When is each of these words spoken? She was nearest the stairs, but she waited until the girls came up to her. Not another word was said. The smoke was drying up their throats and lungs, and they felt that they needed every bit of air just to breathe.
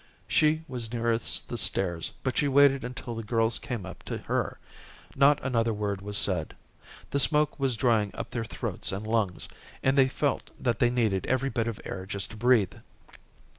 She 0.27 0.63
was 0.67 0.91
nearest 0.91 1.47
the 1.47 1.59
stairs, 1.59 2.11
but 2.23 2.35
she 2.35 2.47
waited 2.47 2.83
until 2.83 3.13
the 3.13 3.21
girls 3.21 3.59
came 3.59 3.85
up 3.85 4.01
to 4.05 4.17
her. 4.17 4.57
Not 5.15 5.39
another 5.43 5.75
word 5.75 6.01
was 6.01 6.17
said. 6.17 6.55
The 7.11 7.19
smoke 7.19 7.59
was 7.59 7.75
drying 7.75 8.09
up 8.15 8.31
their 8.31 8.43
throats 8.43 8.91
and 8.91 9.05
lungs, 9.05 9.47
and 9.83 9.95
they 9.95 10.07
felt 10.07 10.49
that 10.59 10.79
they 10.79 10.89
needed 10.89 11.27
every 11.27 11.51
bit 11.51 11.67
of 11.67 11.79
air 11.85 12.07
just 12.07 12.31
to 12.31 12.35
breathe. 12.35 12.73